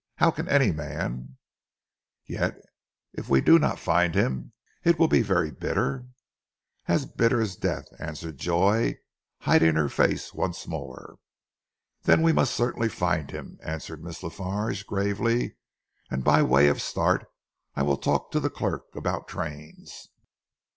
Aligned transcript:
How 0.15 0.31
can 0.31 0.49
any 0.49 0.71
man" 0.71 1.37
"Yet 2.25 2.57
if 3.13 3.29
we 3.29 3.39
do 3.39 3.59
not 3.59 3.77
find 3.77 4.15
him, 4.15 4.53
it 4.83 4.97
will 4.97 5.07
be 5.07 5.21
very 5.21 5.51
bitter?" 5.51 6.07
"As 6.87 7.05
bitter 7.05 7.39
as 7.39 7.55
death!" 7.55 7.85
answered 7.99 8.37
Joy, 8.39 8.97
hiding 9.41 9.75
her 9.75 9.89
face 9.89 10.33
once 10.33 10.65
more. 10.65 11.19
"Then 12.01 12.23
we 12.23 12.33
must 12.33 12.55
certainly 12.55 12.89
find 12.89 13.29
him," 13.29 13.59
answered 13.61 14.03
Miss 14.03 14.23
La 14.23 14.29
Farge 14.29 14.83
gravely. 14.87 15.57
"And 16.09 16.23
by 16.23 16.41
way 16.41 16.67
of 16.67 16.77
a 16.77 16.79
start, 16.79 17.27
I 17.75 17.83
will 17.83 17.97
talk 17.97 18.31
to 18.31 18.39
the 18.39 18.49
clerk 18.49 18.95
about 18.95 19.27
trains." 19.27 20.07